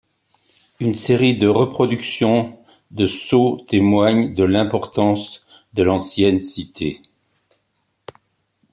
Une 0.79 0.95
série 0.95 1.37
de 1.37 1.47
reproductions 1.47 2.57
de 2.89 3.05
sceaux 3.05 3.63
témoigne 3.67 4.33
de 4.33 4.43
l'importance 4.43 5.45
de 5.73 5.83
l'ancienne 5.83 6.41
cité. 6.41 7.03